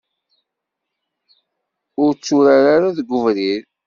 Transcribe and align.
Ur 2.03 2.11
tturar 2.13 2.63
ara 2.75 2.95
deg 2.97 3.07
ubrid. 3.19 3.63